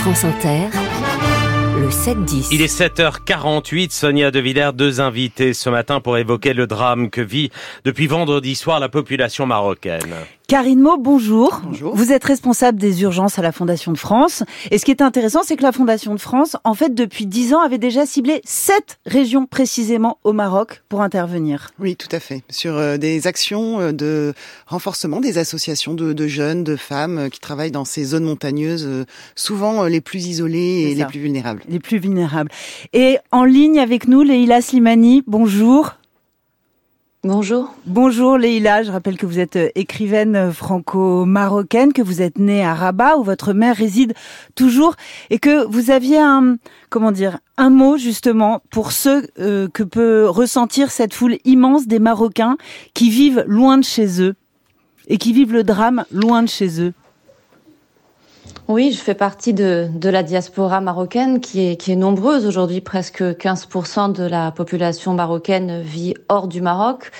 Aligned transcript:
France 0.00 0.24
Inter, 0.24 0.68
le 1.78 1.88
7-10. 1.88 2.48
Il 2.52 2.62
est 2.62 2.74
7h48, 2.74 3.90
Sonia 3.90 4.30
De 4.30 4.40
Villers, 4.40 4.70
deux 4.72 5.02
invités 5.02 5.52
ce 5.52 5.68
matin 5.68 6.00
pour 6.00 6.16
évoquer 6.16 6.54
le 6.54 6.66
drame 6.66 7.10
que 7.10 7.20
vit 7.20 7.50
depuis 7.84 8.06
vendredi 8.06 8.54
soir 8.54 8.80
la 8.80 8.88
population 8.88 9.44
marocaine. 9.44 10.14
Karine 10.50 10.80
Mo, 10.80 10.96
bonjour. 10.98 11.60
Bonjour. 11.62 11.94
Vous 11.94 12.10
êtes 12.10 12.24
responsable 12.24 12.80
des 12.80 13.02
urgences 13.02 13.38
à 13.38 13.42
la 13.42 13.52
Fondation 13.52 13.92
de 13.92 13.96
France. 13.96 14.42
Et 14.72 14.78
ce 14.78 14.84
qui 14.84 14.90
est 14.90 15.00
intéressant, 15.00 15.44
c'est 15.44 15.54
que 15.54 15.62
la 15.62 15.70
Fondation 15.70 16.12
de 16.12 16.18
France, 16.18 16.56
en 16.64 16.74
fait, 16.74 16.92
depuis 16.92 17.26
dix 17.26 17.54
ans, 17.54 17.60
avait 17.60 17.78
déjà 17.78 18.04
ciblé 18.04 18.40
sept 18.44 18.98
régions 19.06 19.46
précisément 19.46 20.18
au 20.24 20.32
Maroc 20.32 20.82
pour 20.88 21.02
intervenir. 21.02 21.70
Oui, 21.78 21.94
tout 21.94 22.08
à 22.10 22.18
fait. 22.18 22.42
Sur 22.50 22.76
euh, 22.76 22.96
des 22.96 23.28
actions 23.28 23.78
euh, 23.78 23.92
de 23.92 24.34
renforcement 24.66 25.20
des 25.20 25.38
associations 25.38 25.94
de, 25.94 26.12
de 26.12 26.26
jeunes, 26.26 26.64
de 26.64 26.74
femmes 26.74 27.18
euh, 27.18 27.28
qui 27.28 27.38
travaillent 27.38 27.70
dans 27.70 27.84
ces 27.84 28.02
zones 28.02 28.24
montagneuses, 28.24 29.06
souvent 29.36 29.84
les 29.84 30.00
plus 30.00 30.26
isolées 30.26 30.88
et 30.90 30.94
les 30.96 31.04
plus 31.04 31.20
vulnérables. 31.20 31.62
Les 31.68 31.78
plus 31.78 31.98
vulnérables. 31.98 32.50
Et 32.92 33.18
en 33.30 33.44
ligne 33.44 33.78
avec 33.78 34.08
nous, 34.08 34.24
Leïla 34.24 34.62
Slimani, 34.62 35.22
bonjour. 35.28 35.94
Bonjour. 37.22 37.74
Bonjour 37.84 38.38
Leïla, 38.38 38.82
je 38.82 38.90
rappelle 38.90 39.18
que 39.18 39.26
vous 39.26 39.38
êtes 39.38 39.56
euh, 39.56 39.68
écrivaine 39.74 40.36
euh, 40.36 40.52
franco-marocaine, 40.52 41.92
que 41.92 42.00
vous 42.00 42.22
êtes 42.22 42.38
née 42.38 42.64
à 42.64 42.74
Rabat 42.74 43.18
où 43.18 43.24
votre 43.24 43.52
mère 43.52 43.76
réside 43.76 44.14
toujours 44.54 44.94
et 45.28 45.38
que 45.38 45.66
vous 45.66 45.90
aviez 45.90 46.18
un 46.18 46.56
comment 46.88 47.12
dire 47.12 47.40
un 47.58 47.68
mot 47.68 47.98
justement 47.98 48.62
pour 48.70 48.90
ceux 48.90 49.26
euh, 49.38 49.68
que 49.68 49.82
peut 49.82 50.30
ressentir 50.30 50.90
cette 50.90 51.12
foule 51.12 51.36
immense 51.44 51.86
des 51.86 51.98
Marocains 51.98 52.56
qui 52.94 53.10
vivent 53.10 53.44
loin 53.46 53.76
de 53.76 53.84
chez 53.84 54.22
eux 54.22 54.34
et 55.06 55.18
qui 55.18 55.34
vivent 55.34 55.52
le 55.52 55.62
drame 55.62 56.06
loin 56.10 56.42
de 56.42 56.48
chez 56.48 56.80
eux. 56.80 56.94
Oui, 58.70 58.92
je 58.92 59.00
fais 59.00 59.14
partie 59.14 59.52
de, 59.52 59.90
la 60.00 60.22
diaspora 60.22 60.80
marocaine 60.80 61.40
qui 61.40 61.60
est, 61.60 61.96
nombreuse 61.96 62.46
aujourd'hui. 62.46 62.80
Presque 62.80 63.20
15% 63.20 64.12
de 64.12 64.22
la 64.22 64.52
population 64.52 65.12
marocaine 65.12 65.82
vit 65.82 66.14
hors 66.28 66.46
du 66.46 66.60
Maroc. 66.60 67.10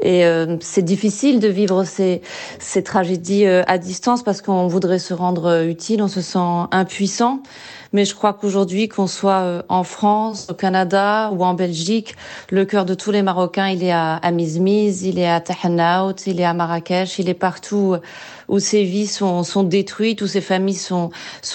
Et 0.00 0.24
euh, 0.24 0.56
c'est 0.60 0.80
difficile 0.80 1.40
de 1.40 1.48
vivre 1.48 1.84
ces, 1.84 2.22
ces 2.58 2.82
tragédies 2.82 3.44
euh, 3.44 3.62
à 3.66 3.76
distance 3.76 4.22
parce 4.22 4.40
qu'on 4.40 4.66
voudrait 4.66 4.98
se 4.98 5.12
rendre 5.12 5.44
euh, 5.44 5.66
utile, 5.66 6.02
on 6.02 6.08
se 6.08 6.22
sent 6.22 6.38
impuissant. 6.70 7.42
Mais 7.94 8.04
je 8.04 8.14
crois 8.14 8.32
qu'aujourd'hui, 8.34 8.88
qu'on 8.88 9.06
soit 9.06 9.40
euh, 9.42 9.62
en 9.68 9.84
France, 9.84 10.48
au 10.50 10.54
Canada 10.54 11.30
ou 11.32 11.44
en 11.44 11.54
Belgique, 11.54 12.16
le 12.50 12.64
cœur 12.64 12.84
de 12.84 12.94
tous 12.94 13.12
les 13.12 13.22
Marocains, 13.22 13.68
il 13.68 13.84
est 13.84 13.92
à, 13.92 14.16
à 14.16 14.30
Mizmiz, 14.32 15.04
il 15.04 15.18
est 15.18 15.28
à 15.28 15.40
Tahanaout, 15.40 16.26
il 16.26 16.40
est 16.40 16.44
à 16.44 16.54
Marrakech, 16.54 17.20
il 17.20 17.28
est 17.28 17.34
partout 17.34 17.96
où 18.48 18.58
ces 18.58 18.84
vies 18.84 19.06
sont, 19.06 19.62
détruites, 19.62 20.22
où 20.22 20.26
ces 20.26 20.40
familles 20.40 20.74
sont, 20.74 21.10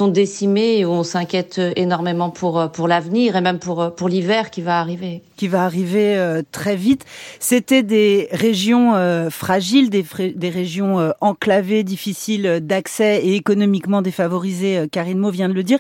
décimées 0.08 0.86
où 0.86 0.90
on 0.90 1.04
s'inquiète 1.04 1.62
énormément 1.76 2.30
pour, 2.30 2.88
l'avenir 2.88 3.36
et 3.36 3.42
même 3.42 3.60
pour, 3.60 4.10
l'hiver 4.10 4.50
qui 4.50 4.62
va 4.62 4.80
arriver. 4.80 5.22
qui 5.36 5.48
va 5.48 5.64
arriver 5.64 6.18
euh, 6.18 6.42
très 6.52 6.76
vite. 6.76 7.06
C'était 7.40 7.84
des 7.84 8.28
régions 8.32 8.96
euh, 8.96 9.30
fragiles, 9.30 9.90
des, 9.90 10.50
régions 10.50 11.00
euh, 11.00 11.12
enclavées, 11.22 11.84
difficiles 11.84 12.60
d'accès 12.62 13.22
et 13.24 13.36
économiquement 13.36 14.02
défavorisées. 14.02 14.78
euh, 14.78 14.88
Karine 14.88 15.20
Mo 15.20 15.30
vient 15.30 15.50
de 15.50 15.54
le 15.54 15.64
dire. 15.64 15.80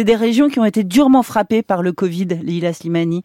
C'est 0.00 0.04
des 0.04 0.16
régions 0.16 0.48
qui 0.48 0.58
ont 0.58 0.64
été 0.64 0.82
durement 0.82 1.22
frappées 1.22 1.60
par 1.60 1.82
le 1.82 1.92
Covid, 1.92 2.24
Lila 2.42 2.72
Slimani. 2.72 3.22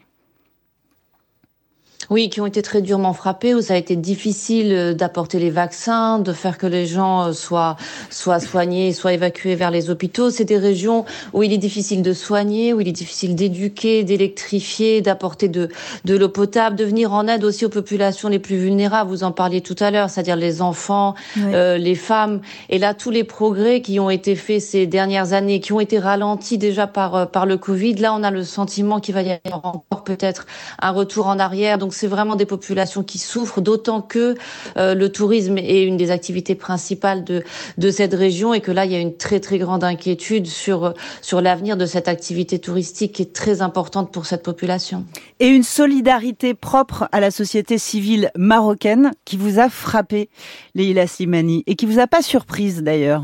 Oui, 2.09 2.29
qui 2.29 2.41
ont 2.41 2.45
été 2.45 2.61
très 2.61 2.81
durement 2.81 3.13
frappés, 3.13 3.53
où 3.55 3.61
ça 3.61 3.73
a 3.73 3.77
été 3.77 3.95
difficile 3.95 4.73
euh, 4.73 4.93
d'apporter 4.93 5.39
les 5.39 5.49
vaccins, 5.49 6.19
de 6.19 6.33
faire 6.33 6.57
que 6.57 6.67
les 6.67 6.85
gens 6.85 7.27
euh, 7.27 7.33
soient, 7.33 7.77
soient 8.09 8.39
soignés, 8.39 8.93
soient 8.93 9.13
évacués 9.13 9.55
vers 9.55 9.71
les 9.71 9.89
hôpitaux. 9.89 10.29
C'est 10.29 10.45
des 10.45 10.57
régions 10.57 11.05
où 11.33 11.43
il 11.43 11.51
est 11.51 11.57
difficile 11.57 12.01
de 12.01 12.13
soigner, 12.13 12.73
où 12.73 12.81
il 12.81 12.87
est 12.87 12.91
difficile 12.91 13.35
d'éduquer, 13.35 14.03
d'électrifier, 14.03 15.01
d'apporter 15.01 15.47
de, 15.47 15.69
de 16.05 16.15
l'eau 16.15 16.29
potable, 16.29 16.75
de 16.75 16.85
venir 16.85 17.13
en 17.13 17.27
aide 17.27 17.43
aussi 17.43 17.65
aux 17.65 17.69
populations 17.69 18.29
les 18.29 18.39
plus 18.39 18.57
vulnérables. 18.57 19.09
Vous 19.09 19.23
en 19.23 19.31
parliez 19.31 19.61
tout 19.61 19.75
à 19.79 19.91
l'heure, 19.91 20.09
c'est-à-dire 20.09 20.35
les 20.35 20.61
enfants, 20.61 21.15
euh, 21.37 21.77
les 21.77 21.95
femmes. 21.95 22.41
Et 22.69 22.77
là, 22.77 22.93
tous 22.93 23.11
les 23.11 23.23
progrès 23.23 23.81
qui 23.81 23.99
ont 23.99 24.09
été 24.09 24.35
faits 24.35 24.61
ces 24.61 24.85
dernières 24.85 25.33
années, 25.33 25.59
qui 25.59 25.73
ont 25.73 25.79
été 25.79 25.97
ralentis 25.99 26.57
déjà 26.57 26.87
par, 26.87 27.15
euh, 27.15 27.25
par 27.25 27.45
le 27.45 27.57
Covid, 27.57 27.95
là, 27.95 28.13
on 28.13 28.23
a 28.23 28.31
le 28.31 28.43
sentiment 28.43 28.99
qu'il 28.99 29.15
va 29.15 29.23
y 29.23 29.31
avoir 29.45 29.65
encore 29.65 30.03
peut-être 30.03 30.45
un 30.81 30.91
retour 30.91 31.27
en 31.27 31.39
arrière. 31.39 31.77
Donc, 31.77 31.93
c'est 31.95 32.07
vraiment 32.07 32.35
des 32.35 32.45
populations 32.45 33.03
qui 33.03 33.17
souffrent, 33.17 33.61
d'autant 33.61 34.01
que 34.01 34.35
euh, 34.77 34.93
le 34.93 35.11
tourisme 35.11 35.57
est 35.57 35.83
une 35.83 35.97
des 35.97 36.11
activités 36.11 36.55
principales 36.55 37.23
de, 37.23 37.43
de 37.77 37.89
cette 37.89 38.13
région 38.13 38.53
et 38.53 38.61
que 38.61 38.71
là, 38.71 38.85
il 38.85 38.91
y 38.91 38.95
a 38.95 38.99
une 38.99 39.15
très, 39.15 39.39
très 39.39 39.57
grande 39.57 39.83
inquiétude 39.83 40.47
sur, 40.47 40.93
sur 41.21 41.41
l'avenir 41.41 41.77
de 41.77 41.85
cette 41.85 42.07
activité 42.07 42.59
touristique 42.59 43.13
qui 43.13 43.21
est 43.21 43.33
très 43.33 43.61
importante 43.61 44.11
pour 44.11 44.25
cette 44.25 44.43
population. 44.43 45.05
Et 45.39 45.47
une 45.47 45.63
solidarité 45.63 46.53
propre 46.53 47.07
à 47.11 47.19
la 47.19 47.31
société 47.31 47.77
civile 47.77 48.31
marocaine 48.35 49.11
qui 49.23 49.37
vous 49.37 49.59
a 49.59 49.69
frappé, 49.69 50.29
Leila 50.75 51.07
Slimani, 51.07 51.63
et 51.67 51.75
qui 51.75 51.85
vous 51.85 51.99
a 51.99 52.07
pas 52.07 52.21
surprise 52.21 52.83
d'ailleurs. 52.83 53.23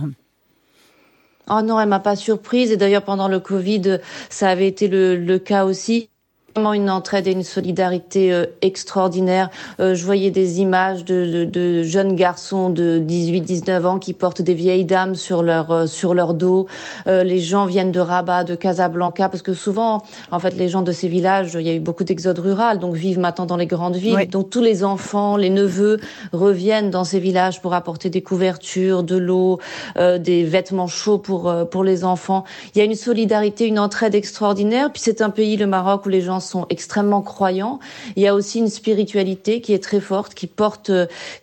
Oh 1.49 1.61
non, 1.61 1.79
elle 1.79 1.89
m'a 1.89 1.99
pas 1.99 2.15
surprise. 2.15 2.71
Et 2.71 2.77
d'ailleurs, 2.77 3.03
pendant 3.03 3.27
le 3.27 3.39
Covid, 3.39 3.99
ça 4.29 4.49
avait 4.49 4.67
été 4.67 4.87
le, 4.87 5.17
le 5.17 5.39
cas 5.39 5.65
aussi. 5.65 6.10
Vraiment 6.53 6.73
une 6.73 6.89
entraide 6.89 7.27
et 7.27 7.31
une 7.31 7.43
solidarité 7.43 8.33
euh, 8.33 8.45
extraordinaire. 8.61 9.49
Euh, 9.79 9.95
je 9.95 10.03
voyais 10.03 10.31
des 10.31 10.59
images 10.59 11.05
de, 11.05 11.25
de, 11.25 11.45
de 11.45 11.83
jeunes 11.83 12.13
garçons 12.13 12.69
de 12.69 13.01
18-19 13.07 13.85
ans 13.85 13.99
qui 13.99 14.11
portent 14.11 14.41
des 14.41 14.53
vieilles 14.53 14.83
dames 14.83 15.15
sur 15.15 15.43
leur 15.43 15.71
euh, 15.71 15.85
sur 15.87 16.13
leur 16.13 16.33
dos. 16.33 16.67
Les 17.05 17.39
gens 17.39 17.65
viennent 17.65 17.91
de 17.91 18.01
Rabat, 18.01 18.43
de 18.43 18.55
Casablanca, 18.55 19.29
parce 19.29 19.41
que 19.41 19.53
souvent, 19.53 20.03
en 20.31 20.39
fait, 20.39 20.51
les 20.57 20.67
gens 20.67 20.81
de 20.81 20.91
ces 20.91 21.07
villages, 21.07 21.55
il 21.57 21.65
y 21.65 21.69
a 21.69 21.73
eu 21.73 21.79
beaucoup 21.79 22.03
d'exode 22.03 22.39
rural, 22.39 22.79
donc 22.79 22.95
vivent 22.95 23.19
maintenant 23.19 23.45
dans 23.45 23.55
les 23.55 23.65
grandes 23.65 23.95
villes. 23.95 24.15
Oui. 24.15 24.27
Donc 24.27 24.49
tous 24.49 24.61
les 24.61 24.83
enfants, 24.83 25.37
les 25.37 25.49
neveux 25.49 25.99
reviennent 26.33 26.89
dans 26.89 27.05
ces 27.05 27.19
villages 27.19 27.61
pour 27.61 27.73
apporter 27.73 28.09
des 28.09 28.21
couvertures, 28.21 29.03
de 29.03 29.15
l'eau, 29.15 29.59
euh, 29.97 30.17
des 30.17 30.43
vêtements 30.43 30.87
chauds 30.87 31.17
pour 31.17 31.53
pour 31.71 31.83
les 31.83 32.03
enfants. 32.03 32.43
Il 32.75 32.79
y 32.79 32.81
a 32.81 32.85
une 32.85 32.95
solidarité, 32.95 33.67
une 33.67 33.79
entraide 33.79 34.15
extraordinaire. 34.15 34.91
Puis 34.91 35.01
c'est 35.05 35.21
un 35.21 35.29
pays, 35.29 35.55
le 35.55 35.67
Maroc, 35.67 36.05
où 36.05 36.09
les 36.09 36.21
gens 36.21 36.40
sont 36.41 36.65
extrêmement 36.69 37.21
croyants. 37.21 37.79
Il 38.15 38.23
y 38.23 38.27
a 38.27 38.35
aussi 38.35 38.59
une 38.59 38.69
spiritualité 38.69 39.61
qui 39.61 39.73
est 39.73 39.83
très 39.83 39.99
forte, 39.99 40.33
qui 40.33 40.47
porte 40.47 40.91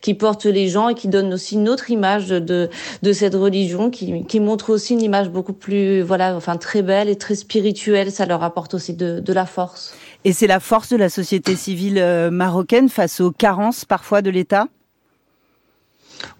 qui 0.00 0.14
porte 0.14 0.44
les 0.44 0.69
gens 0.69 0.88
et 0.88 0.94
qui 0.94 1.09
donne 1.09 1.32
aussi 1.32 1.54
une 1.54 1.69
autre 1.69 1.91
image 1.91 2.28
de 2.28 2.69
de 3.03 3.12
cette 3.12 3.34
religion, 3.34 3.91
qui 3.91 4.25
qui 4.25 4.41
montre 4.41 4.70
aussi 4.70 4.94
une 4.94 5.03
image 5.03 5.31
beaucoup 5.31 5.53
plus 5.53 6.03
voilà, 6.03 6.36
enfin 6.36 6.56
très 6.56 6.82
belle 6.82 7.09
et 7.09 7.16
très 7.16 7.34
spirituelle. 7.34 8.12
Ça 8.12 8.26
leur 8.26 8.42
apporte 8.42 8.75
aussi 8.75 8.94
de 8.94 9.20
de 9.20 9.32
la 9.32 9.47
force. 9.47 9.94
Et 10.25 10.32
c'est 10.32 10.47
la 10.47 10.60
force 10.60 10.88
de 10.88 10.97
la 10.97 11.09
société 11.09 11.54
civile 11.54 11.98
euh, 11.98 12.30
marocaine 12.30 12.88
face 12.88 13.20
aux 13.20 13.30
carences 13.30 13.84
parfois 13.84 14.20
de 14.20 14.30
l'État? 14.30 14.66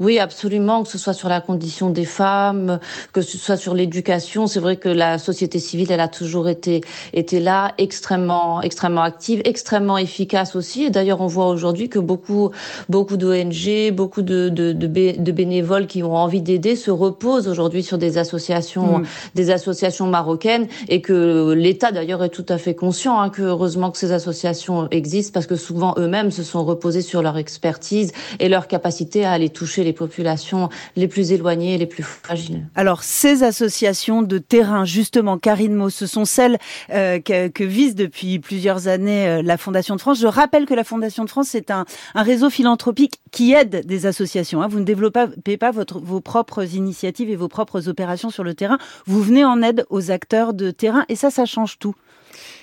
Oui, 0.01 0.19
absolument, 0.19 0.83
que 0.83 0.89
ce 0.89 0.99
soit 0.99 1.13
sur 1.13 1.29
la 1.29 1.41
condition 1.41 1.91
des 1.91 2.05
femmes, 2.05 2.81
que 3.13 3.21
ce 3.23 3.39
soit 3.39 3.57
sur 3.57 3.75
l'éducation. 3.75 4.47
C'est 4.47 4.61
vrai 4.61 4.77
que 4.77 4.89
la 4.89 5.19
société 5.19 5.59
civile, 5.61 5.93
elle 5.93 6.01
a 6.01 6.09
toujours 6.09 6.49
été, 6.49 6.81
été 7.13 7.39
là, 7.41 7.75
extrêmement, 7.79 8.61
extrêmement 8.63 9.03
active, 9.03 9.41
extrêmement 9.45 9.97
efficace 9.99 10.57
aussi. 10.57 10.85
Et 10.85 10.91
d'ailleurs, 10.91 11.21
on 11.21 11.27
voit 11.27 11.47
aujourd'hui 11.49 11.89
que 11.89 11.99
beaucoup, 12.01 12.51
beaucoup 12.89 13.17
d'ONG, 13.17 13.93
beaucoup 13.93 14.23
de, 14.23 14.49
de, 14.49 14.73
de, 14.73 14.87
bé- 14.87 15.17
de 15.19 15.33
bénévoles 15.33 15.87
qui 15.87 16.03
ont 16.03 16.17
envie 16.17 16.43
d'aider 16.43 16.75
se 16.75 16.91
reposent 16.91 17.47
aujourd'hui 17.49 17.83
sur 17.83 17.99
des 17.99 18.19
associations, 18.19 18.99
Mm. 18.99 19.05
des 19.35 19.51
associations 19.51 20.07
marocaines 20.07 20.67
et 20.89 21.01
que 21.03 21.53
l'État 21.53 21.93
d'ailleurs 21.93 22.25
est 22.25 22.29
tout 22.31 22.47
à 22.49 22.59
fait 22.59 22.75
conscient 22.75 23.21
hein, 23.21 23.29
que 23.31 23.43
heureusement 23.43 23.91
que 23.91 23.99
ces 23.99 24.13
associations 24.13 24.89
existent 24.91 25.33
parce 25.35 25.47
que 25.47 25.57
souvent 25.57 25.95
eux-mêmes 25.99 26.31
se 26.31 26.43
sont 26.43 26.65
reposés 26.65 27.03
sur 27.03 27.23
leur 27.23 27.37
expertise 27.37 28.13
et 28.41 28.49
leur 28.49 28.67
capacité 28.67 29.25
à 29.25 29.33
aller 29.33 29.51
toucher 29.51 29.68
les 29.77 29.93
populations 29.93 30.69
les 30.97 31.09
plus 31.09 31.33
éloignées 31.33 31.79
les 31.79 31.87
plus 31.87 32.03
fragiles. 32.03 32.67
Alors, 32.75 33.03
ces 33.03 33.43
associations 33.43 34.23
de 34.23 34.39
terrain, 34.39 34.85
justement, 34.85 35.39
Karine 35.39 35.75
Mo, 35.75 35.91
ce 35.91 36.07
sont 36.07 36.25
celles 36.25 36.59
euh, 36.91 37.21
que, 37.21 37.49
que 37.49 37.65
vise 37.65 37.95
depuis 37.95 38.39
plusieurs 38.39 38.89
années 38.89 39.29
euh, 39.29 39.43
la 39.43 39.57
Fondation 39.57 39.97
de 39.97 40.01
France. 40.01 40.21
Je 40.21 40.27
rappelle 40.27 40.67
que 40.67 40.75
la 40.75 40.85
Fondation 40.85 41.25
de 41.25 41.31
France, 41.31 41.49
c'est 41.51 41.71
un, 41.71 41.85
réseau 42.15 42.51
philanthropique 42.51 43.21
qui 43.31 43.53
aide 43.53 43.87
des 43.87 44.07
associations. 44.07 44.63
hein. 44.63 44.69
Vous 44.69 44.81
ne 44.81 44.85
développez 44.85 45.57
pas 45.57 45.71
vos 45.71 46.21
propres 46.21 46.75
initiatives 46.75 47.31
et 47.31 47.37
vos 47.37 47.49
propres 47.49 47.89
opérations 47.89 48.31
sur 48.31 48.45
le 48.45 48.55
terrain. 48.55 48.79
Vous 49.07 49.23
venez 49.23 49.45
en 49.45 49.63
aide 49.63 49.85
aux 49.91 50.11
acteurs 50.11 50.55
de 50.55 50.71
terrain 50.71 51.05
et 51.09 51.17
ça, 51.17 51.31
ça 51.31 51.45
change 51.45 51.79
tout. 51.79 51.95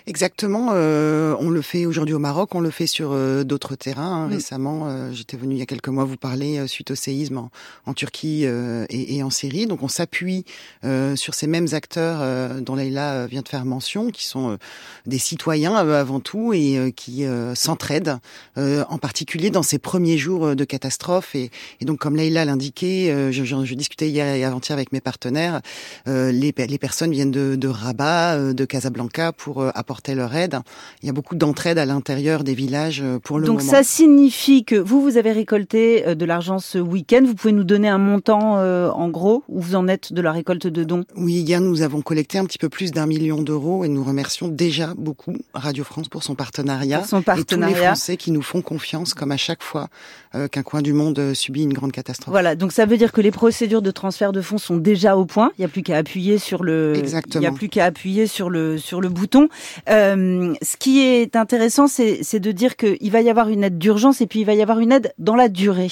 Exactement. 0.08 0.70
Euh, 0.74 1.36
on 1.40 1.50
le 1.50 1.64
fait 1.64 1.88
aujourd'hui 1.88 2.14
au 2.14 2.20
Maroc, 2.20 2.54
on 2.54 2.60
le 2.60 2.70
fait 2.70 2.86
sur 2.86 3.12
euh, 3.12 3.44
d'autres 3.44 3.76
terrains. 3.76 4.26
Hein. 4.26 4.28
Mm. 4.28 4.34
Récemment, 4.34 4.88
euh, 4.88 5.12
j'étais 5.12 5.36
venu 5.36 5.56
il 5.56 5.58
y 5.58 5.64
a 5.64 5.66
quelques 5.66 5.88
mois 5.88 6.04
vous 6.04 6.16
parler 6.16 6.60
euh, 6.60 6.68
suite 6.68 6.92
au 6.92 6.96
séisme 6.96 7.40
en, 7.40 7.50
en 7.88 7.94
Turquie 7.96 8.44
euh, 8.46 8.86
et, 8.90 9.16
et, 9.16 9.24
en 9.24 9.32
Syrie. 9.32 9.66
Donc 9.66 9.82
on 9.82 9.88
s'appuie 9.88 10.46
euh, 10.84 11.16
sur 11.16 11.34
ces 11.34 11.48
mêmes 11.48 11.70
acteurs 11.72 12.20
euh, 12.22 12.62
dont 12.62 12.76
Leïla 12.76 13.26
vient 13.26 13.42
de 13.42 13.48
faire 13.48 13.66
mention, 13.66 14.12
qui 14.12 14.26
sont 14.26 14.60
des 15.08 15.18
citoyens 15.18 15.76
avant 15.76 16.20
tout 16.20 16.54
et 16.54 16.94
qui 16.96 17.26
s'entraident, 17.56 18.20
en 18.58 18.98
particulier 18.98 19.50
dans 19.50 19.64
ces 19.64 19.80
premiers 19.80 20.18
jours 20.18 20.56
de 20.56 20.64
catastrophe. 20.64 21.36
Et, 21.36 21.50
et 21.82 21.86
donc 21.86 22.00
comme 22.00 22.16
Leïla 22.16 22.46
l'indiquait, 22.46 23.32
je, 23.32 23.44
je, 23.44 23.66
je, 23.66 23.74
discutais 23.74 24.10
hier 24.10 24.28
et 24.36 24.44
avant-hier 24.44 24.74
avec 24.74 24.92
mes 24.92 25.02
partenaires, 25.02 25.62
les, 26.06 26.32
les, 26.32 26.78
personnes 26.78 27.12
viennent 27.12 27.32
de, 27.32 27.56
de 27.56 27.68
Rabat, 27.68 28.54
de 28.54 28.66
Casablanca 28.66 29.32
pour 29.32 29.64
apporter 29.64 29.95
leur 30.16 30.36
aide. 30.36 30.60
Il 31.02 31.08
y 31.08 31.10
a 31.10 31.14
beaucoup 31.14 31.36
d'entraide 31.36 31.78
à 31.78 31.86
l'intérieur 31.86 32.44
des 32.44 32.54
villages 32.54 33.02
euh, 33.04 33.20
pour 33.20 33.40
le 33.40 33.48
Donc 33.48 33.60
moment. 33.60 33.72
ça 33.72 33.84
signifie 33.84 34.64
que 34.64 34.76
vous, 34.76 35.02
vous 35.02 35.18
avez 35.18 35.32
récolté 35.32 36.08
euh, 36.08 36.16
de 36.16 36.26
l'argent 36.26 36.60
ce 36.60 36.78
week-end. 36.78 37.22
Vous 37.26 37.36
pouvez 37.36 37.54
nous 37.54 37.64
donner 37.64 37.88
un 37.88 37.98
montant 37.98 38.58
euh, 38.58 38.90
en 38.90 39.10
gros 39.10 39.44
où 39.48 39.62
vous 39.62 39.76
en 39.76 39.88
êtes 39.88 40.14
de 40.14 40.22
la 40.22 40.32
récolte 40.32 40.68
de 40.68 40.84
dons? 40.84 41.04
Oui, 41.16 41.34
hier 41.34 41.62
nous 41.62 41.82
avons 41.82 42.02
collecté 42.02 42.38
un 42.38 42.46
petit 42.46 42.58
peu 42.58 42.70
plus 42.70 42.92
d'un 42.92 43.06
million 43.06 43.42
d'euros 43.42 43.84
et 43.84 43.88
nous 43.88 44.04
remercions 44.04 44.48
déjà 44.48 44.94
beaucoup 44.98 45.36
Radio 45.54 45.84
France 45.84 46.08
pour 46.08 46.24
son 46.24 46.36
partenariat. 46.36 47.00
Pour 47.00 47.08
son 47.08 47.22
partenariat. 47.22 47.70
Et 47.70 47.74
tous 47.74 47.80
les 47.80 47.86
Français 47.86 48.18
qui 48.18 48.32
nous 48.32 48.42
font 48.42 48.62
confiance 48.62 49.14
comme 49.14 49.32
à 49.32 49.38
chaque 49.38 49.64
fois 49.64 49.88
euh, 50.36 50.48
qu'un 50.48 50.64
coin 50.64 50.82
du 50.82 50.94
monde 50.94 51.34
subit 51.34 51.64
une 51.64 51.74
grande 51.74 51.92
catastrophe. 51.92 52.32
Voilà, 52.32 52.56
donc 52.56 52.72
ça 52.72 52.86
veut 52.86 52.98
dire 52.98 53.12
que 53.12 53.22
les 53.22 53.32
procédures 53.32 53.82
de 53.82 53.92
transfert 53.92 54.32
de 54.32 54.42
fonds 54.42 54.58
sont 54.58 54.78
déjà 54.78 55.16
au 55.16 55.26
point. 55.26 55.52
Il 55.58 55.62
n'y 55.62 55.66
a 55.66 55.70
plus 55.70 55.84
qu'à 55.84 55.98
appuyer 55.98 56.38
sur 56.38 56.64
le. 56.64 56.94
Exactement. 56.96 57.42
Il 57.42 57.48
n'y 57.48 57.48
a 57.48 57.52
plus 57.52 57.70
qu'à 57.70 57.86
appuyer 57.86 58.28
sur 58.28 58.50
le 58.50 58.78
sur 58.78 59.02
le 59.02 59.10
bouton. 59.10 59.48
Euh, 59.90 60.54
ce 60.62 60.78
qui 60.78 61.00
est 61.00 61.36
intéressant, 61.36 61.88
c'est 61.88 62.40
de 62.40 62.52
dire 62.52 62.76
qu'il 62.76 63.12
va 63.12 63.22
y 63.22 63.30
avoir 63.30 63.50
une 63.50 63.64
aide 63.64 63.78
d'urgence 63.78 64.22
et 64.22 64.28
puis 64.28 64.42
il 64.42 64.46
va 64.46 64.54
y 64.54 64.62
avoir 64.62 64.80
une 64.80 64.92
aide 64.92 65.14
dans 65.20 65.36
la 65.36 65.50
durée. 65.50 65.92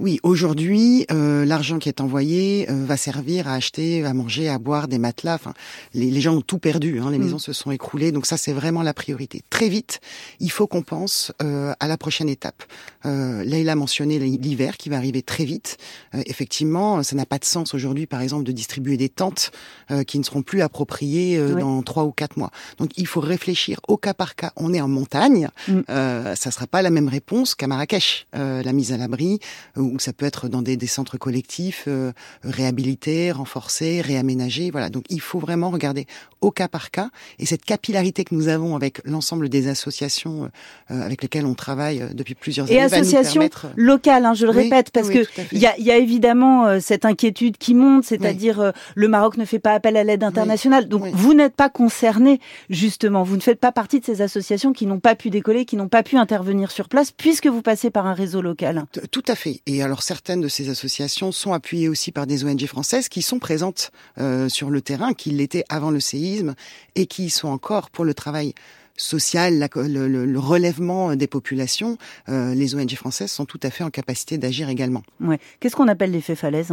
Oui, 0.00 0.20
aujourd'hui, 0.22 1.06
euh, 1.10 1.44
l'argent 1.44 1.78
qui 1.78 1.88
est 1.88 2.00
envoyé 2.00 2.66
euh, 2.70 2.84
va 2.84 2.96
servir 2.96 3.48
à 3.48 3.54
acheter, 3.54 4.04
à 4.04 4.12
manger, 4.12 4.48
à 4.48 4.58
boire 4.58 4.86
des 4.86 4.98
matelas. 4.98 5.34
Enfin, 5.34 5.54
les, 5.94 6.10
les 6.10 6.20
gens 6.20 6.36
ont 6.36 6.42
tout 6.42 6.58
perdu, 6.58 7.00
hein, 7.00 7.10
les 7.10 7.18
mmh. 7.18 7.22
maisons 7.22 7.38
se 7.38 7.54
sont 7.54 7.70
écroulées, 7.70 8.12
donc 8.12 8.26
ça 8.26 8.36
c'est 8.36 8.52
vraiment 8.52 8.82
la 8.82 8.92
priorité. 8.92 9.42
Très 9.48 9.68
vite, 9.70 10.00
il 10.40 10.50
faut 10.50 10.66
qu'on 10.66 10.82
pense 10.82 11.32
euh, 11.42 11.72
à 11.80 11.88
la 11.88 11.96
prochaine 11.96 12.28
étape. 12.28 12.62
Euh, 13.06 13.42
Leïla 13.44 13.72
a 13.72 13.74
mentionné 13.74 14.18
l'hiver 14.18 14.76
qui 14.76 14.90
va 14.90 14.96
arriver 14.96 15.22
très 15.22 15.44
vite. 15.44 15.78
Euh, 16.14 16.22
effectivement, 16.26 17.02
ça 17.02 17.16
n'a 17.16 17.26
pas 17.26 17.38
de 17.38 17.44
sens 17.46 17.72
aujourd'hui, 17.72 18.06
par 18.06 18.20
exemple, 18.20 18.44
de 18.44 18.52
distribuer 18.52 18.98
des 18.98 19.08
tentes 19.08 19.52
euh, 19.90 20.04
qui 20.04 20.18
ne 20.18 20.24
seront 20.24 20.42
plus 20.42 20.60
appropriées 20.60 21.40
oui. 21.40 21.60
dans 21.60 21.82
trois 21.82 22.04
ou 22.04 22.12
quatre 22.12 22.36
mois. 22.36 22.50
Donc 22.76 22.90
il 22.98 23.06
faut 23.06 23.21
réfléchir 23.24 23.80
au 23.88 23.96
cas 23.96 24.14
par 24.14 24.34
cas. 24.34 24.52
On 24.56 24.74
est 24.74 24.80
en 24.80 24.88
montagne, 24.88 25.48
mmh. 25.68 25.80
ça 25.88 26.50
sera 26.50 26.66
pas 26.66 26.82
la 26.82 26.90
même 26.90 27.08
réponse 27.08 27.54
qu'à 27.54 27.66
Marrakech. 27.66 28.26
la 28.32 28.72
mise 28.72 28.92
à 28.92 28.96
l'abri, 28.96 29.38
ou 29.76 29.98
ça 29.98 30.12
peut 30.12 30.26
être 30.26 30.48
dans 30.48 30.62
des, 30.62 30.76
des 30.76 30.86
centres 30.86 31.18
collectifs 31.18 31.84
euh, 31.88 32.12
réhabilités, 32.42 33.30
renforcés, 33.32 34.00
réaménagés. 34.00 34.70
Voilà. 34.70 34.90
Donc 34.90 35.04
il 35.10 35.20
faut 35.20 35.38
vraiment 35.38 35.70
regarder 35.70 36.06
au 36.40 36.50
cas 36.50 36.66
par 36.66 36.90
cas 36.90 37.10
et 37.38 37.46
cette 37.46 37.64
capillarité 37.64 38.24
que 38.24 38.34
nous 38.34 38.48
avons 38.48 38.74
avec 38.74 39.00
l'ensemble 39.04 39.48
des 39.48 39.68
associations 39.68 40.50
euh, 40.90 41.02
avec 41.02 41.22
lesquelles 41.22 41.46
on 41.46 41.54
travaille 41.54 42.04
depuis 42.14 42.34
plusieurs 42.34 42.70
et 42.70 42.80
années. 42.80 42.92
Et 42.92 42.96
associations 42.96 43.34
permettre... 43.34 43.68
locales, 43.76 44.24
hein, 44.26 44.34
je 44.34 44.46
le 44.46 44.52
oui, 44.52 44.64
répète, 44.64 44.90
parce 44.90 45.08
oui, 45.08 45.24
que 45.24 45.42
il 45.52 45.58
y 45.58 45.66
a, 45.66 45.78
y 45.78 45.90
a, 45.90 45.96
évidemment 45.96 46.66
euh, 46.66 46.78
cette 46.80 47.04
inquiétude 47.04 47.56
qui 47.58 47.74
monte, 47.74 48.04
c'est-à-dire 48.04 48.58
oui. 48.58 48.80
le 48.96 49.08
Maroc 49.08 49.36
ne 49.36 49.44
fait 49.44 49.60
pas 49.60 49.72
appel 49.72 49.96
à 49.96 50.02
l'aide 50.02 50.24
internationale. 50.24 50.88
Donc 50.88 51.06
vous 51.12 51.34
n'êtes 51.34 51.54
pas 51.54 51.68
concerné 51.68 52.40
justement, 52.68 53.11
vous 53.22 53.36
ne 53.36 53.42
faites 53.42 53.60
pas 53.60 53.72
partie 53.72 54.00
de 54.00 54.04
ces 54.04 54.22
associations 54.22 54.72
qui 54.72 54.86
n'ont 54.86 55.00
pas 55.00 55.14
pu 55.14 55.30
décoller, 55.30 55.64
qui 55.64 55.76
n'ont 55.76 55.88
pas 55.88 56.02
pu 56.02 56.16
intervenir 56.16 56.70
sur 56.70 56.88
place, 56.88 57.10
puisque 57.10 57.46
vous 57.46 57.62
passez 57.62 57.90
par 57.90 58.06
un 58.06 58.14
réseau 58.14 58.40
local. 58.40 58.84
Tout 59.10 59.24
à 59.28 59.34
fait. 59.34 59.60
Et 59.66 59.82
alors 59.82 60.02
certaines 60.02 60.40
de 60.40 60.48
ces 60.48 60.70
associations 60.70 61.32
sont 61.32 61.52
appuyées 61.52 61.88
aussi 61.88 62.12
par 62.12 62.26
des 62.26 62.44
ONG 62.44 62.64
françaises 62.66 63.08
qui 63.08 63.22
sont 63.22 63.38
présentes 63.38 63.92
euh, 64.18 64.48
sur 64.48 64.70
le 64.70 64.80
terrain, 64.80 65.12
qui 65.12 65.30
l'étaient 65.30 65.64
avant 65.68 65.90
le 65.90 66.00
séisme 66.00 66.54
et 66.94 67.06
qui 67.06 67.26
y 67.26 67.30
sont 67.30 67.48
encore 67.48 67.90
pour 67.90 68.04
le 68.04 68.14
travail 68.14 68.54
social, 69.02 69.58
la, 69.58 69.68
le, 69.74 70.06
le, 70.06 70.38
relèvement 70.38 71.14
des 71.16 71.26
populations, 71.26 71.98
euh, 72.28 72.54
les 72.54 72.74
ONG 72.74 72.94
françaises 72.94 73.30
sont 73.30 73.44
tout 73.44 73.60
à 73.62 73.70
fait 73.70 73.84
en 73.84 73.90
capacité 73.90 74.38
d'agir 74.38 74.68
également. 74.68 75.02
Ouais. 75.20 75.38
Qu'est-ce 75.60 75.76
qu'on 75.76 75.88
appelle 75.88 76.12
l'effet 76.12 76.36
falaise 76.36 76.72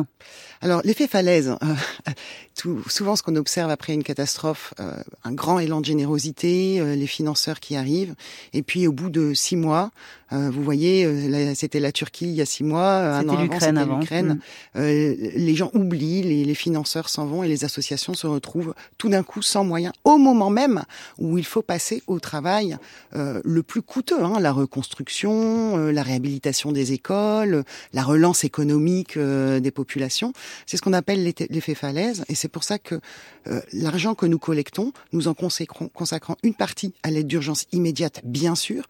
Alors 0.61 0.81
l'effet 0.83 1.07
falaise, 1.07 1.49
euh, 1.49 2.11
tout, 2.55 2.83
souvent 2.87 3.15
ce 3.15 3.23
qu'on 3.23 3.35
observe 3.35 3.71
après 3.71 3.93
une 3.93 4.03
catastrophe, 4.03 4.73
euh, 4.79 5.01
un 5.23 5.33
grand 5.33 5.59
élan 5.59 5.81
de 5.81 5.85
générosité, 5.85 6.79
euh, 6.79 6.95
les 6.95 7.07
financeurs 7.07 7.59
qui 7.59 7.75
arrivent, 7.75 8.15
et 8.53 8.61
puis 8.61 8.87
au 8.87 8.91
bout 8.91 9.09
de 9.09 9.33
six 9.33 9.55
mois, 9.55 9.91
euh, 10.33 10.49
vous 10.49 10.63
voyez, 10.63 11.55
c'était 11.55 11.79
la 11.79 11.91
Turquie 11.91 12.25
il 12.25 12.35
y 12.35 12.41
a 12.41 12.45
six 12.45 12.63
mois, 12.63 12.95
un 12.95 13.27
an 13.29 13.37
avant 13.37 13.59
c'était 13.59 13.85
l'Ukraine. 13.85 14.39
Mmh. 14.75 14.79
les 14.79 15.55
gens 15.55 15.71
oublient, 15.73 16.23
les, 16.23 16.45
les 16.45 16.55
financeurs 16.55 17.09
s'en 17.09 17.25
vont 17.25 17.43
et 17.43 17.47
les 17.47 17.65
associations 17.65 18.13
se 18.13 18.27
retrouvent 18.27 18.73
tout 18.97 19.09
d'un 19.09 19.23
coup 19.23 19.41
sans 19.41 19.63
moyens 19.63 19.93
au 20.03 20.17
moment 20.17 20.49
même 20.49 20.83
où 21.17 21.37
il 21.37 21.45
faut 21.45 21.61
passer 21.61 22.03
au 22.07 22.19
travail 22.19 22.77
euh, 23.15 23.41
le 23.43 23.63
plus 23.63 23.81
coûteux, 23.81 24.23
hein, 24.23 24.39
la 24.39 24.51
reconstruction, 24.51 25.77
euh, 25.77 25.91
la 25.91 26.03
réhabilitation 26.03 26.71
des 26.71 26.93
écoles, 26.93 27.63
la 27.93 28.03
relance 28.03 28.43
économique 28.43 29.17
euh, 29.17 29.59
des 29.59 29.71
populations. 29.71 30.33
C'est 30.65 30.77
ce 30.77 30.81
qu'on 30.81 30.93
appelle 30.93 31.23
l'effet 31.49 31.75
falaise, 31.75 32.23
et 32.29 32.35
c'est 32.35 32.47
pour 32.47 32.63
ça 32.63 32.77
que 32.79 32.99
euh, 33.47 33.61
l'argent 33.73 34.15
que 34.15 34.25
nous 34.25 34.39
collectons, 34.39 34.93
nous 35.13 35.27
en 35.27 35.33
consacrons, 35.33 35.89
consacrant 35.89 36.37
une 36.43 36.53
partie 36.53 36.93
à 37.03 37.11
l'aide 37.11 37.27
d'urgence 37.27 37.65
immédiate, 37.71 38.21
bien 38.23 38.55
sûr, 38.55 38.83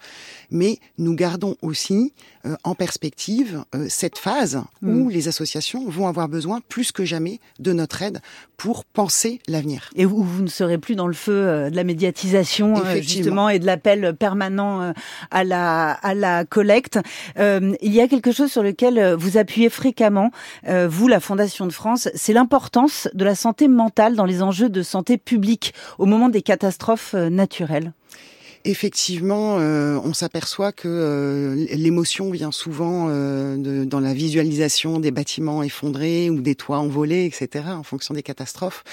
mais 0.52 0.80
nous 0.98 1.16
gardons 1.16 1.29
aussi 1.62 2.14
euh, 2.46 2.56
en 2.64 2.76
perspective 2.76 3.64
euh, 3.76 3.86
cette 3.90 4.18
phase 4.18 4.64
mmh. 4.82 5.02
où 5.02 5.10
les 5.10 5.28
associations 5.28 5.90
vont 5.90 6.08
avoir 6.08 6.30
besoin 6.30 6.62
plus 6.68 6.92
que 6.92 7.06
jamais 7.06 7.40
de 7.60 7.74
notre 7.74 8.02
aide 8.02 8.22
pour 8.58 8.86
penser 8.86 9.40
l'avenir. 9.48 9.90
Et 9.96 10.06
où 10.06 10.24
vous 10.24 10.42
ne 10.42 10.48
serez 10.48 10.78
plus 10.78 10.96
dans 10.96 11.08
le 11.08 11.14
feu 11.14 11.70
de 11.70 11.76
la 11.76 11.84
médiatisation 11.84 12.76
justement 13.02 13.50
et 13.50 13.60
de 13.60 13.66
l'appel 13.66 14.16
permanent 14.18 14.94
à 15.32 15.44
la 15.44 15.92
à 15.92 16.14
la 16.14 16.46
collecte. 16.46 17.00
Euh, 17.38 17.76
il 17.82 17.94
y 17.94 18.02
a 18.02 18.08
quelque 18.08 18.32
chose 18.32 18.52
sur 18.52 18.64
lequel 18.64 19.14
vous 19.14 19.38
appuyez 19.38 19.70
fréquemment, 19.70 20.32
euh, 20.68 20.88
vous 20.88 21.08
la 21.08 21.20
Fondation 21.20 21.66
de 21.66 21.74
France, 21.74 22.10
c'est 22.16 22.34
l'importance 22.34 23.08
de 23.14 23.26
la 23.26 23.36
santé 23.36 23.68
mentale 23.68 24.16
dans 24.16 24.26
les 24.26 24.42
enjeux 24.42 24.70
de 24.70 24.82
santé 24.82 25.18
publique 25.18 25.74
au 25.98 26.06
moment 26.06 26.30
des 26.30 26.42
catastrophes 26.42 27.14
naturelles 27.14 27.94
effectivement, 28.66 29.58
euh, 29.60 30.00
on 30.04 30.14
s'aperçoit 30.14 30.72
que 30.72 30.88
euh, 30.88 31.66
l'émotion 31.76 32.30
vient 32.32 32.52
souvent 32.52 33.08
euh, 33.10 33.56
de, 33.58 33.86
dans 33.86 34.00
la 34.00 34.14
visualisation 34.14 35.00
des 35.00 35.12
bâtiments 35.12 35.64
effondrés 35.64 36.30
ou 36.30 36.42
des 36.42 36.56
toits 36.56 36.80
envolés, 36.80 37.26
etc., 37.26 37.66
en 37.70 37.84
fonction 37.84 38.14
des 38.14 38.24
catastrophes. 38.24 38.84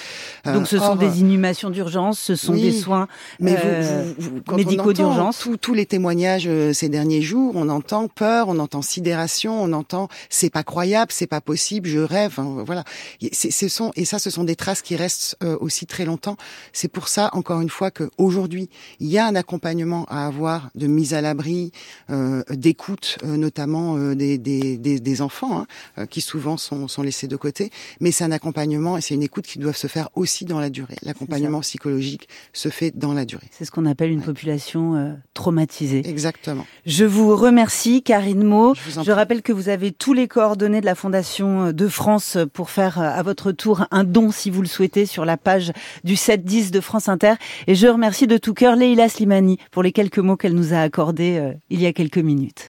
Donc, 0.45 0.67
ce 0.67 0.77
or, 0.77 0.85
sont 0.85 0.95
des 0.95 1.19
inhumations 1.19 1.69
d'urgence, 1.69 2.19
ce 2.19 2.35
sont 2.35 2.53
oui, 2.53 2.61
des 2.61 2.71
soins 2.71 3.07
mais 3.39 3.55
vous, 3.55 4.13
vous, 4.17 4.41
vous, 4.45 4.55
médicaux 4.55 4.93
d'urgence. 4.93 5.47
Tous 5.61 5.73
les 5.73 5.85
témoignages 5.85 6.49
ces 6.73 6.89
derniers 6.89 7.21
jours, 7.21 7.53
on 7.55 7.69
entend 7.69 8.07
peur, 8.07 8.47
on 8.49 8.59
entend 8.59 8.81
sidération, 8.81 9.61
on 9.61 9.73
entend 9.73 10.07
c'est 10.29 10.49
pas 10.49 10.63
croyable, 10.63 11.11
c'est 11.11 11.27
pas 11.27 11.41
possible, 11.41 11.89
je 11.89 11.99
rêve. 11.99 12.35
Hein, 12.37 12.63
voilà. 12.65 12.83
Ce 13.31 13.67
sont 13.67 13.91
et 13.95 14.05
ça, 14.05 14.19
ce 14.19 14.29
sont 14.29 14.43
des 14.43 14.55
traces 14.55 14.81
qui 14.81 14.95
restent 14.95 15.37
aussi 15.59 15.85
très 15.85 16.05
longtemps. 16.05 16.37
C'est 16.73 16.87
pour 16.87 17.07
ça, 17.07 17.29
encore 17.33 17.61
une 17.61 17.69
fois, 17.69 17.91
que 17.91 18.09
aujourd'hui, 18.17 18.69
il 18.99 19.07
y 19.07 19.17
a 19.17 19.25
un 19.25 19.35
accompagnement 19.35 19.56
accompagnement 19.57 20.05
à 20.07 20.27
avoir 20.27 20.69
de 20.75 20.85
mise 20.85 21.15
à 21.15 21.21
l'abri, 21.21 21.71
euh, 22.11 22.43
d'écoute, 22.51 23.17
euh, 23.23 23.37
notamment 23.37 23.97
euh, 23.97 24.13
des, 24.13 24.37
des, 24.37 24.77
des, 24.77 24.99
des, 24.99 25.21
enfants, 25.23 25.65
hein, 25.97 26.05
qui 26.05 26.21
souvent 26.21 26.57
sont, 26.57 26.87
sont 26.87 27.01
laissés 27.01 27.27
de 27.27 27.35
côté. 27.35 27.71
Mais 27.99 28.11
c'est 28.11 28.23
un 28.23 28.31
accompagnement 28.31 28.97
et 28.97 29.01
c'est 29.01 29.15
une 29.15 29.23
écoute 29.23 29.47
qui 29.47 29.57
doivent 29.57 29.75
se 29.75 29.87
faire 29.87 30.09
aussi 30.13 30.45
dans 30.45 30.59
la 30.59 30.69
durée. 30.69 30.95
L'accompagnement 31.01 31.61
psychologique 31.61 32.29
se 32.53 32.69
fait 32.69 32.91
dans 32.91 33.13
la 33.13 33.25
durée. 33.25 33.47
C'est 33.49 33.65
ce 33.65 33.71
qu'on 33.71 33.87
appelle 33.87 34.11
une 34.11 34.19
ouais. 34.19 34.25
population 34.25 35.17
traumatisée. 35.33 36.07
Exactement. 36.07 36.67
Je 36.85 37.05
vous 37.05 37.35
remercie, 37.35 38.03
Karine 38.03 38.43
Mo. 38.43 38.75
Je, 38.75 39.01
Je 39.01 39.11
rappelle 39.11 39.41
que 39.41 39.53
vous 39.53 39.69
avez 39.69 39.91
tous 39.91 40.13
les 40.13 40.27
coordonnées 40.27 40.81
de 40.81 40.85
la 40.85 40.95
Fondation 40.95 41.71
de 41.71 41.87
France 41.87 42.37
pour 42.53 42.69
faire 42.69 42.99
à 42.99 43.23
votre 43.23 43.51
tour 43.51 43.87
un 43.89 44.03
don, 44.03 44.29
si 44.29 44.51
vous 44.51 44.61
le 44.61 44.67
souhaitez, 44.67 45.07
sur 45.07 45.25
la 45.25 45.37
page 45.37 45.71
du 46.03 46.13
7-10 46.13 46.69
de 46.69 46.79
France 46.79 47.09
Inter. 47.09 47.33
Et 47.65 47.73
je 47.73 47.87
remercie 47.87 48.27
de 48.27 48.37
tout 48.37 48.53
cœur 48.53 48.75
Leïla 48.75 49.09
Slimani 49.09 49.46
pour 49.71 49.83
les 49.83 49.91
quelques 49.91 50.19
mots 50.19 50.37
qu'elle 50.37 50.55
nous 50.55 50.73
a 50.73 50.79
accordés 50.79 51.37
euh, 51.37 51.53
il 51.69 51.81
y 51.81 51.85
a 51.85 51.93
quelques 51.93 52.17
minutes. 52.17 52.65